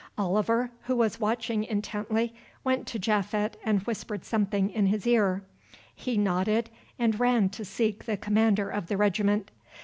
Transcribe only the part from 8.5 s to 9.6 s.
of the regiment.